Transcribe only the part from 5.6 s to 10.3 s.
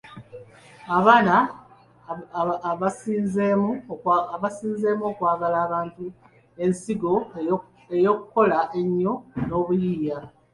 abantu, ensigo ey'okukola ennyo n'obuyiiya.